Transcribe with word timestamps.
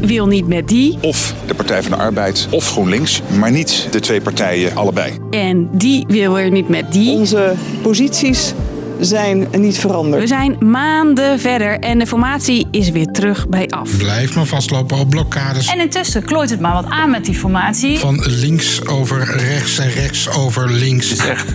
die 0.00 0.08
wil 0.08 0.26
niet 0.26 0.46
met 0.46 0.68
die. 0.68 0.98
Of 1.00 1.34
de 1.46 1.54
Partij 1.54 1.82
van 1.82 1.90
de 1.90 1.96
Arbeid 1.96 2.48
of 2.50 2.70
GroenLinks, 2.70 3.22
maar 3.38 3.50
niet 3.50 3.88
de 3.90 4.00
twee 4.00 4.20
partijen 4.20 4.76
allebei. 4.76 5.12
En 5.30 5.68
die 5.72 6.04
wil 6.08 6.38
er 6.38 6.50
niet 6.50 6.68
met 6.68 6.92
die. 6.92 7.10
Onze 7.10 7.54
posities 7.82 8.54
zijn 9.00 9.46
niet 9.58 9.78
veranderd. 9.78 10.22
We 10.22 10.28
zijn 10.28 10.56
maanden 10.60 11.40
verder 11.40 11.78
en 11.78 11.98
de 11.98 12.06
formatie 12.06 12.66
is 12.70 12.90
weer 12.90 13.06
terug 13.06 13.48
bij 13.48 13.68
af. 13.68 13.96
Blijf 13.96 14.34
maar 14.34 14.46
vastlopen 14.46 14.98
op 14.98 15.10
blokkades. 15.10 15.66
En 15.66 15.80
intussen 15.80 16.24
klooit 16.24 16.50
het 16.50 16.60
maar 16.60 16.72
wat 16.72 16.86
aan 16.88 17.10
met 17.10 17.24
die 17.24 17.34
formatie. 17.34 17.98
Van 17.98 18.22
links 18.26 18.86
over 18.86 19.36
rechts 19.36 19.78
en 19.78 19.90
rechts 19.90 20.30
over 20.30 20.70
links. 20.70 21.10
Het 21.10 21.18
is 21.18 21.26
echt 21.26 21.52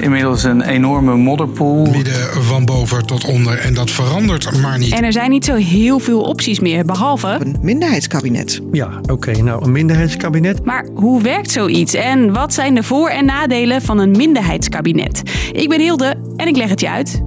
inmiddels 0.00 0.42
een 0.42 0.62
enorme 0.62 1.16
modderpoel. 1.16 1.86
Midden 1.86 2.44
van 2.44 2.64
boven 2.64 3.06
tot 3.06 3.24
onder 3.24 3.58
en 3.58 3.74
dat 3.74 3.90
verandert 3.90 4.60
maar 4.60 4.78
niet. 4.78 4.92
En 4.92 5.04
er 5.04 5.12
zijn 5.12 5.30
niet 5.30 5.44
zo 5.44 5.54
heel 5.54 5.98
veel 5.98 6.20
opties 6.20 6.60
meer, 6.60 6.84
behalve... 6.84 7.36
Een 7.40 7.56
minderheidskabinet. 7.60 8.60
Ja, 8.72 8.88
oké, 9.10 9.42
nou 9.42 9.64
een 9.64 9.72
minderheidskabinet. 9.72 10.64
Maar 10.64 10.86
hoe 10.94 11.22
werkt 11.22 11.50
zoiets 11.50 11.94
en 11.94 12.32
wat 12.32 12.54
zijn 12.54 12.74
de 12.74 12.82
voor- 12.82 13.08
en 13.08 13.24
nadelen 13.24 13.82
van 13.82 13.98
een 13.98 14.10
minderheidskabinet? 14.10 15.22
Ik 15.52 15.68
ben 15.68 15.80
Hilde 15.80 16.16
en 16.36 16.48
ik 16.48 16.56
leg 16.56 16.68
het 16.68 16.80
je 16.80 16.90
uit. 16.90 17.22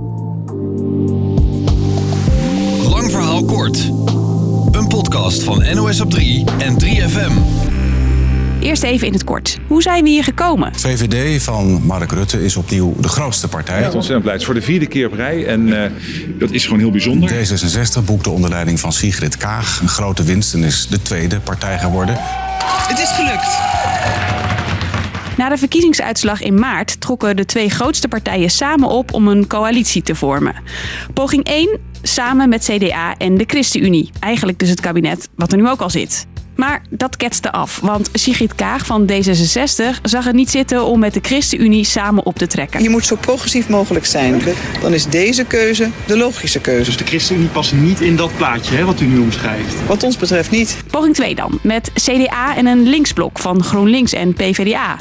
Lang 2.89 3.11
verhaal 3.11 3.45
kort. 3.45 3.77
Een 4.71 4.87
podcast 4.87 5.43
van 5.43 5.75
NOS 5.75 6.01
op 6.01 6.09
3 6.09 6.43
en 6.57 6.75
3FM. 6.83 7.31
Eerst 8.59 8.83
even 8.83 9.07
in 9.07 9.13
het 9.13 9.23
kort. 9.23 9.57
Hoe 9.67 9.81
zijn 9.81 10.03
we 10.03 10.09
hier 10.09 10.23
gekomen? 10.23 10.75
VVD 10.75 11.43
van 11.43 11.81
Mark 11.83 12.11
Rutte 12.11 12.43
is 12.43 12.55
opnieuw 12.55 12.95
de 12.99 13.07
grootste 13.07 13.47
partij. 13.47 13.79
Ja, 13.79 13.85
ontzettend 13.85 14.21
blij. 14.21 14.31
Het 14.31 14.41
is 14.41 14.45
voor 14.45 14.55
de 14.55 14.61
vierde 14.61 14.85
keer 14.85 15.07
op 15.07 15.13
rij 15.13 15.45
en 15.45 15.67
uh, 15.67 15.83
dat 16.39 16.51
is 16.51 16.63
gewoon 16.63 16.79
heel 16.79 16.91
bijzonder. 16.91 17.29
D66 17.29 18.05
boekte 18.05 18.29
onder 18.29 18.49
leiding 18.49 18.79
van 18.79 18.93
Sigrid 18.93 19.37
Kaag 19.37 19.79
een 19.81 19.89
grote 19.89 20.23
winst 20.23 20.53
en 20.53 20.63
is 20.63 20.87
de 20.87 21.01
tweede 21.01 21.39
partij 21.39 21.79
geworden. 21.79 22.15
Het 22.87 22.99
is 22.99 23.09
gelukt. 23.09 24.46
Na 25.37 25.49
de 25.49 25.57
verkiezingsuitslag 25.57 26.41
in 26.41 26.59
maart 26.59 27.01
trokken 27.01 27.35
de 27.35 27.45
twee 27.45 27.69
grootste 27.69 28.07
partijen 28.07 28.49
samen 28.49 28.89
op 28.89 29.13
om 29.13 29.27
een 29.27 29.47
coalitie 29.47 30.01
te 30.01 30.15
vormen. 30.15 30.55
Poging 31.13 31.43
1 31.43 31.79
samen 32.01 32.49
met 32.49 32.69
CDA 32.71 33.15
en 33.17 33.37
de 33.37 33.43
ChristenUnie. 33.47 34.09
Eigenlijk 34.19 34.59
dus 34.59 34.69
het 34.69 34.79
kabinet 34.79 35.29
wat 35.35 35.51
er 35.51 35.57
nu 35.57 35.69
ook 35.69 35.81
al 35.81 35.89
zit. 35.89 36.27
Maar 36.55 36.81
dat 36.89 37.17
ketste 37.17 37.51
af, 37.51 37.79
want 37.79 38.09
Sigrid 38.13 38.55
Kaag 38.55 38.85
van 38.85 39.11
D66 39.11 40.01
zag 40.03 40.25
het 40.25 40.35
niet 40.35 40.49
zitten 40.49 40.85
om 40.85 40.99
met 40.99 41.13
de 41.13 41.19
ChristenUnie 41.21 41.83
samen 41.83 42.25
op 42.25 42.37
te 42.37 42.47
trekken. 42.47 42.83
Je 42.83 42.89
moet 42.89 43.05
zo 43.05 43.15
progressief 43.15 43.69
mogelijk 43.69 44.05
zijn. 44.05 44.41
Dan 44.81 44.93
is 44.93 45.05
deze 45.05 45.45
keuze 45.45 45.89
de 46.05 46.17
logische 46.17 46.61
keuze. 46.61 46.85
Dus 46.85 46.97
de 46.97 47.05
ChristenUnie 47.05 47.47
past 47.47 47.73
niet 47.73 48.01
in 48.01 48.15
dat 48.15 48.37
plaatje 48.37 48.75
hè, 48.75 48.85
wat 48.85 49.01
u 49.01 49.05
nu 49.05 49.19
omschrijft? 49.19 49.85
Wat 49.85 50.03
ons 50.03 50.17
betreft 50.17 50.51
niet. 50.51 50.77
Poging 50.91 51.15
2 51.15 51.35
dan, 51.35 51.59
met 51.61 51.91
CDA 51.93 52.55
en 52.55 52.65
een 52.65 52.83
linksblok 52.87 53.39
van 53.39 53.63
GroenLinks 53.63 54.13
en 54.13 54.33
PvdA. 54.33 54.97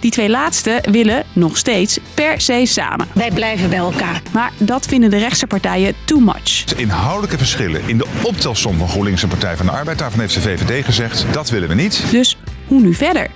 Die 0.00 0.10
twee 0.10 0.28
laatste 0.28 0.82
willen 0.90 1.24
nog 1.32 1.56
steeds 1.56 1.98
per 2.14 2.40
se 2.40 2.62
samen. 2.64 3.06
Wij 3.12 3.30
blijven 3.30 3.68
bij 3.70 3.78
elkaar. 3.78 4.22
Maar 4.32 4.52
dat 4.58 4.86
vinden 4.86 5.10
de 5.10 5.18
rechtse 5.18 5.46
partijen 5.46 5.94
too 6.04 6.20
much. 6.20 6.64
Inhoudelijke 6.76 7.38
verschillen 7.38 7.80
in 7.86 7.98
de 7.98 8.06
optelsom 8.22 8.78
van 8.78 8.88
GroenLinks 8.88 9.22
en 9.22 9.28
Partij 9.28 9.56
van 9.56 9.66
de 9.66 9.72
Arbeid. 9.72 9.98
Daarvan 9.98 10.20
heeft 10.20 10.34
de 10.34 10.40
VVD 10.40 10.84
gezegd, 10.84 11.24
dat 11.32 11.50
willen 11.50 11.68
we 11.68 11.74
niet. 11.74 12.04
Dus 12.10 12.36
hoe 12.66 12.80
nu 12.80 12.94
verder? 12.94 13.26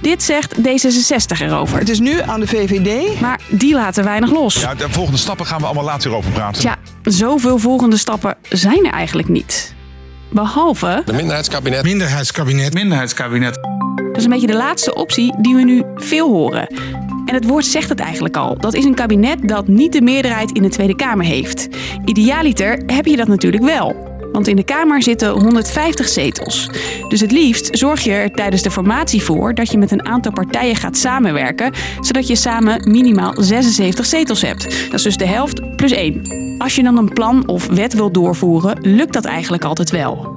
Dit 0.00 0.22
zegt 0.22 0.54
D66 0.58 1.40
erover. 1.40 1.78
Het 1.78 1.88
is 1.88 1.98
nu 1.98 2.20
aan 2.20 2.40
de 2.40 2.46
VVD. 2.46 3.20
Maar 3.20 3.40
die 3.48 3.74
laten 3.74 4.04
weinig 4.04 4.30
los. 4.30 4.60
Ja, 4.60 4.74
de 4.74 4.90
volgende 4.90 5.18
stappen 5.18 5.46
gaan 5.46 5.58
we 5.60 5.64
allemaal 5.64 5.84
later 5.84 6.14
over 6.14 6.30
praten. 6.30 6.60
Tja, 6.60 6.76
zoveel 7.02 7.58
volgende 7.58 7.96
stappen 7.96 8.36
zijn 8.48 8.84
er 8.86 8.92
eigenlijk 8.92 9.28
niet. 9.28 9.74
Behalve... 10.30 11.02
De 11.04 11.12
minderheidskabinet. 11.12 11.82
Minderheidskabinet. 11.82 12.74
Minderheidskabinet. 12.74 13.58
Dat 14.16 14.24
is 14.24 14.30
een 14.32 14.40
beetje 14.40 14.54
de 14.56 14.64
laatste 14.64 14.94
optie 14.94 15.34
die 15.40 15.54
we 15.54 15.62
nu 15.62 15.82
veel 15.94 16.28
horen. 16.28 16.66
En 17.26 17.34
het 17.34 17.46
woord 17.46 17.64
zegt 17.64 17.88
het 17.88 18.00
eigenlijk 18.00 18.36
al. 18.36 18.58
Dat 18.58 18.74
is 18.74 18.84
een 18.84 18.94
kabinet 18.94 19.48
dat 19.48 19.68
niet 19.68 19.92
de 19.92 20.00
meerderheid 20.00 20.50
in 20.50 20.62
de 20.62 20.68
Tweede 20.68 20.96
Kamer 20.96 21.24
heeft. 21.24 21.68
Idealiter 22.04 22.82
heb 22.86 23.06
je 23.06 23.16
dat 23.16 23.28
natuurlijk 23.28 23.62
wel. 23.62 23.96
Want 24.32 24.48
in 24.48 24.56
de 24.56 24.64
Kamer 24.64 25.02
zitten 25.02 25.30
150 25.30 26.08
zetels. 26.08 26.70
Dus 27.08 27.20
het 27.20 27.32
liefst 27.32 27.78
zorg 27.78 28.04
je 28.04 28.12
er 28.12 28.30
tijdens 28.30 28.62
de 28.62 28.70
formatie 28.70 29.22
voor 29.22 29.54
dat 29.54 29.70
je 29.70 29.78
met 29.78 29.90
een 29.90 30.06
aantal 30.06 30.32
partijen 30.32 30.76
gaat 30.76 30.96
samenwerken, 30.96 31.72
zodat 32.00 32.26
je 32.26 32.36
samen 32.36 32.90
minimaal 32.90 33.34
76 33.36 34.06
zetels 34.06 34.42
hebt. 34.42 34.62
Dat 34.62 34.94
is 34.94 35.02
dus 35.02 35.16
de 35.16 35.26
helft 35.26 35.76
plus 35.76 35.92
één. 35.92 36.22
Als 36.58 36.74
je 36.74 36.82
dan 36.82 36.96
een 36.96 37.12
plan 37.12 37.48
of 37.48 37.66
wet 37.66 37.94
wil 37.94 38.10
doorvoeren, 38.10 38.78
lukt 38.80 39.12
dat 39.12 39.24
eigenlijk 39.24 39.64
altijd 39.64 39.90
wel. 39.90 40.35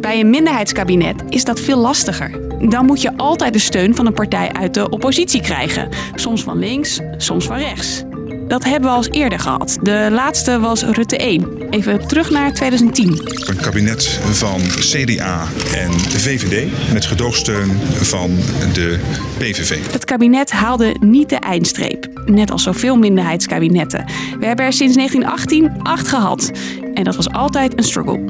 Bij 0.00 0.20
een 0.20 0.30
minderheidskabinet 0.30 1.22
is 1.28 1.44
dat 1.44 1.60
veel 1.60 1.78
lastiger. 1.78 2.30
Dan 2.68 2.86
moet 2.86 3.02
je 3.02 3.16
altijd 3.16 3.52
de 3.52 3.58
steun 3.58 3.94
van 3.94 4.06
een 4.06 4.12
partij 4.12 4.52
uit 4.52 4.74
de 4.74 4.88
oppositie 4.88 5.40
krijgen. 5.40 5.88
Soms 6.14 6.42
van 6.42 6.58
links, 6.58 7.00
soms 7.16 7.46
van 7.46 7.56
rechts. 7.56 8.04
Dat 8.48 8.64
hebben 8.64 8.90
we 8.90 8.96
al 8.96 9.06
eerder 9.06 9.38
gehad. 9.38 9.78
De 9.82 10.08
laatste 10.10 10.60
was 10.60 10.82
Rutte 10.82 11.16
1. 11.16 11.68
Even 11.70 12.08
terug 12.08 12.30
naar 12.30 12.52
2010. 12.52 13.20
Een 13.46 13.56
kabinet 13.56 14.06
van 14.22 14.60
CDA 14.60 15.46
en 15.74 15.90
de 15.90 16.20
VVD 16.20 16.70
met 16.92 17.06
gedoogsteun 17.06 17.70
van 17.92 18.30
de 18.72 18.98
PVV. 19.38 19.92
Het 19.92 20.04
kabinet 20.04 20.50
haalde 20.50 20.96
niet 21.00 21.28
de 21.28 21.36
eindstreep. 21.36 22.08
Net 22.24 22.50
als 22.50 22.62
zoveel 22.62 22.96
minderheidskabinetten. 22.96 24.04
We 24.38 24.46
hebben 24.46 24.64
er 24.64 24.72
sinds 24.72 24.94
1918 24.94 25.82
acht 25.82 26.08
gehad. 26.08 26.50
En 26.94 27.04
dat 27.04 27.16
was 27.16 27.30
altijd 27.30 27.78
een 27.78 27.84
struggle. 27.84 28.24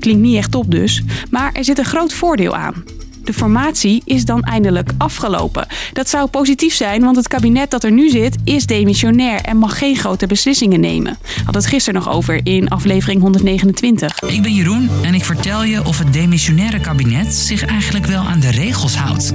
Klinkt 0.00 0.22
niet 0.22 0.36
echt 0.36 0.54
op 0.54 0.70
dus, 0.70 1.02
maar 1.30 1.52
er 1.52 1.64
zit 1.64 1.78
een 1.78 1.84
groot 1.84 2.12
voordeel 2.12 2.56
aan. 2.56 2.84
De 3.24 3.32
formatie 3.32 4.02
is 4.04 4.24
dan 4.24 4.42
eindelijk 4.42 4.90
afgelopen. 4.98 5.66
Dat 5.92 6.08
zou 6.08 6.28
positief 6.28 6.74
zijn, 6.74 7.00
want 7.00 7.16
het 7.16 7.28
kabinet 7.28 7.70
dat 7.70 7.84
er 7.84 7.92
nu 7.92 8.08
zit 8.08 8.36
is 8.44 8.66
demissionair 8.66 9.40
en 9.40 9.56
mag 9.56 9.78
geen 9.78 9.96
grote 9.96 10.26
beslissingen 10.26 10.80
nemen. 10.80 11.18
Had 11.44 11.54
het 11.54 11.66
gisteren 11.66 12.02
nog 12.02 12.12
over 12.12 12.40
in 12.46 12.68
aflevering 12.68 13.20
129. 13.20 14.22
Ik 14.22 14.42
ben 14.42 14.54
Jeroen 14.54 14.88
en 15.02 15.14
ik 15.14 15.24
vertel 15.24 15.64
je 15.64 15.84
of 15.84 15.98
het 15.98 16.12
demissionaire 16.12 16.80
kabinet 16.80 17.34
zich 17.34 17.64
eigenlijk 17.64 18.06
wel 18.06 18.22
aan 18.22 18.40
de 18.40 18.50
regels 18.50 18.96
houdt. 18.96 19.32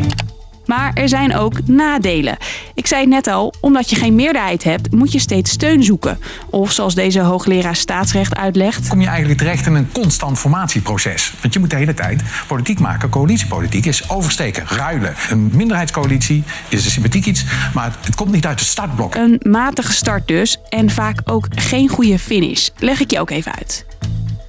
Maar 0.66 0.92
er 0.94 1.10
zijn 1.10 1.36
ook 1.36 1.68
nadelen. 1.68 2.38
Ik 2.74 2.88
zei 2.88 3.02
het 3.02 3.10
net 3.10 3.28
al, 3.28 3.54
omdat 3.62 3.90
je 3.90 3.96
geen 3.96 4.16
meerderheid 4.16 4.64
hebt, 4.64 4.92
moet 4.92 5.12
je 5.12 5.20
steeds 5.20 5.52
steun 5.52 5.84
zoeken. 5.84 6.20
Of 6.50 6.72
zoals 6.72 6.96
deze 6.96 7.20
hoogleraar 7.20 7.76
staatsrecht 7.76 8.36
uitlegt. 8.36 8.88
Kom 8.88 9.02
je 9.02 9.08
eigenlijk 9.08 9.40
terecht 9.40 9.66
in 9.66 9.74
een 9.74 9.92
constant 9.92 10.40
formatieproces. 10.40 11.34
Want 11.42 11.54
je 11.54 11.60
moet 11.60 11.70
de 11.70 11.76
hele 11.76 11.94
tijd 11.94 12.24
politiek 12.48 12.80
maken. 12.80 13.10
Coalitiepolitiek 13.10 13.86
is 13.86 14.10
oversteken, 14.10 14.64
ruilen. 14.68 15.16
Een 15.30 15.50
minderheidscoalitie 15.54 16.44
is 16.70 16.86
een 16.86 16.92
sympathiek 16.92 17.26
iets, 17.26 17.46
maar 17.74 17.96
het 18.02 18.16
komt 18.16 18.32
niet 18.32 18.46
uit 18.46 18.60
de 18.60 18.66
startblok. 18.66 19.16
Een 19.16 19.40
matige 19.42 19.94
start 19.94 20.28
dus 20.28 20.58
en 20.70 20.90
vaak 20.90 21.20
ook 21.26 21.48
geen 21.50 21.90
goede 21.90 22.20
finish. 22.20 22.70
Leg 22.78 23.00
ik 23.00 23.12
je 23.12 23.20
ook 23.20 23.30
even 23.30 23.56
uit. 23.56 23.86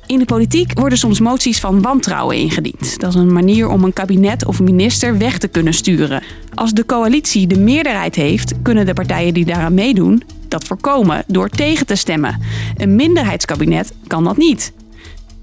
In 0.07 0.19
de 0.19 0.25
politiek 0.25 0.79
worden 0.79 0.99
soms 0.99 1.21
moties 1.21 1.61
van 1.61 1.83
wantrouwen 1.83 2.37
ingediend. 2.37 3.01
Dat 3.01 3.15
is 3.15 3.21
een 3.21 3.33
manier 3.33 3.69
om 3.69 3.85
een 3.85 3.93
kabinet 3.93 4.47
of 4.47 4.61
minister 4.61 5.19
weg 5.19 5.39
te 5.39 5.49
kunnen 5.49 5.75
sturen. 5.75 6.23
Als 6.55 6.73
de 6.73 6.87
coalitie 6.87 7.47
de 7.47 7.59
meerderheid 7.59 8.15
heeft, 8.15 8.63
kunnen 8.63 8.87
de 8.87 8.93
partijen 8.93 9.35
die 9.35 9.45
daaraan 9.45 9.75
meedoen 9.75 10.23
dat 10.49 10.65
voorkomen 10.65 11.25
door 11.27 11.49
tegen 11.49 11.87
te 11.87 11.95
stemmen. 11.95 12.41
Een 12.77 12.97
minderheidskabinet 12.97 13.93
kan 14.07 14.25
dat 14.25 14.37
niet. 14.37 14.73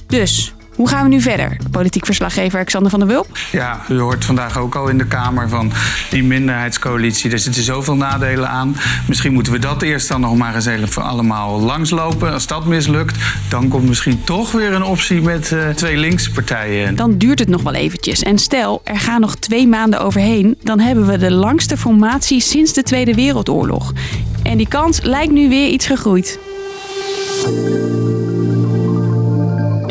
Dus, 0.07 0.53
hoe 0.83 0.91
gaan 0.91 1.03
we 1.03 1.09
nu 1.09 1.21
verder? 1.21 1.57
Politiek 1.71 2.05
verslaggever 2.05 2.63
Xander 2.63 2.91
van 2.91 2.99
der 2.99 3.07
Wulp. 3.07 3.37
Ja, 3.51 3.81
u 3.89 3.99
hoort 3.99 4.25
vandaag 4.25 4.57
ook 4.57 4.75
al 4.75 4.87
in 4.87 4.97
de 4.97 5.05
Kamer 5.05 5.49
van 5.49 5.71
die 6.09 6.23
minderheidskoalitie. 6.23 7.31
Er 7.31 7.39
zitten 7.39 7.63
zoveel 7.63 7.95
nadelen 7.95 8.49
aan. 8.49 8.75
Misschien 9.07 9.33
moeten 9.33 9.53
we 9.53 9.59
dat 9.59 9.81
eerst 9.81 10.07
dan 10.07 10.21
nog 10.21 10.35
maar 10.35 10.55
eens 10.55 10.65
even 10.65 11.03
allemaal 11.03 11.59
langslopen. 11.59 12.31
Als 12.33 12.47
dat 12.47 12.65
mislukt, 12.65 13.17
dan 13.49 13.67
komt 13.67 13.87
misschien 13.87 14.23
toch 14.23 14.51
weer 14.51 14.73
een 14.73 14.83
optie 14.83 15.21
met 15.21 15.51
uh, 15.51 15.69
twee 15.69 15.97
linkse 15.97 16.31
partijen. 16.31 16.95
Dan 16.95 17.17
duurt 17.17 17.39
het 17.39 17.49
nog 17.49 17.61
wel 17.61 17.73
eventjes. 17.73 18.21
En 18.21 18.37
stel, 18.37 18.81
er 18.83 18.99
gaan 18.99 19.21
nog 19.21 19.35
twee 19.35 19.67
maanden 19.67 19.99
overheen, 19.99 20.57
dan 20.63 20.79
hebben 20.79 21.07
we 21.07 21.17
de 21.17 21.31
langste 21.31 21.77
formatie 21.77 22.41
sinds 22.41 22.73
de 22.73 22.83
Tweede 22.83 23.13
Wereldoorlog. 23.13 23.93
En 24.43 24.57
die 24.57 24.67
kans 24.67 25.01
lijkt 25.01 25.31
nu 25.31 25.49
weer 25.49 25.67
iets 25.67 25.85
gegroeid. 25.85 26.39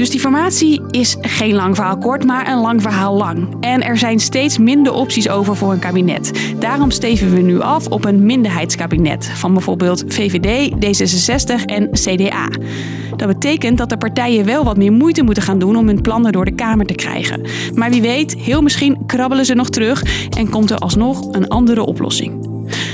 Dus 0.02 0.10
die 0.10 0.20
formatie 0.20 0.82
is 0.90 1.16
geen 1.20 1.54
lang 1.54 1.76
verhaal 1.76 1.98
kort, 1.98 2.24
maar 2.24 2.48
een 2.48 2.60
lang 2.60 2.82
verhaal 2.82 3.16
lang. 3.16 3.56
En 3.60 3.82
er 3.82 3.98
zijn 3.98 4.20
steeds 4.20 4.58
minder 4.58 4.92
opties 4.92 5.28
over 5.28 5.56
voor 5.56 5.72
een 5.72 5.78
kabinet. 5.78 6.54
Daarom 6.58 6.90
steven 6.90 7.34
we 7.34 7.40
nu 7.40 7.60
af 7.60 7.86
op 7.86 8.04
een 8.04 8.26
minderheidskabinet 8.26 9.26
van 9.26 9.52
bijvoorbeeld 9.52 10.04
VVD, 10.06 10.70
D66 10.70 11.64
en 11.64 11.90
CDA. 11.90 12.48
Dat 13.16 13.28
betekent 13.28 13.78
dat 13.78 13.88
de 13.88 13.96
partijen 13.96 14.44
wel 14.44 14.64
wat 14.64 14.76
meer 14.76 14.92
moeite 14.92 15.22
moeten 15.22 15.42
gaan 15.42 15.58
doen 15.58 15.76
om 15.76 15.86
hun 15.86 16.00
plannen 16.00 16.32
door 16.32 16.44
de 16.44 16.54
Kamer 16.54 16.86
te 16.86 16.94
krijgen. 16.94 17.40
Maar 17.74 17.90
wie 17.90 18.02
weet, 18.02 18.34
heel 18.34 18.62
misschien 18.62 19.06
krabbelen 19.06 19.44
ze 19.44 19.54
nog 19.54 19.70
terug 19.70 20.28
en 20.36 20.50
komt 20.50 20.70
er 20.70 20.78
alsnog 20.78 21.32
een 21.32 21.48
andere 21.48 21.84
oplossing. 21.84 22.51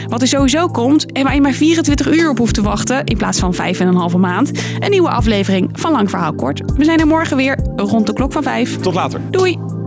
Wat 0.09 0.23
er 0.23 0.29
sowieso 0.29 0.67
komt 0.67 1.13
en 1.13 1.25
waar 1.25 1.35
je 1.35 1.41
maar 1.41 1.53
24 1.53 2.13
uur 2.13 2.31
op 2.31 2.39
hoeft 2.39 2.55
te 2.55 2.63
wachten 2.63 3.05
in 3.05 3.17
plaats 3.17 3.39
van 3.39 3.55
5,5 3.55 4.19
maand. 4.19 4.51
Een 4.79 4.91
nieuwe 4.91 5.11
aflevering 5.11 5.69
van 5.73 5.93
Lang 5.93 6.11
Verhaal 6.11 6.35
Kort. 6.35 6.63
We 6.77 6.85
zijn 6.85 7.01
er 7.01 7.07
morgen 7.07 7.37
weer 7.37 7.59
rond 7.77 8.07
de 8.07 8.13
klok 8.13 8.33
van 8.33 8.43
5. 8.43 8.79
Tot 8.79 8.95
later. 8.95 9.21
Doei! 9.31 9.78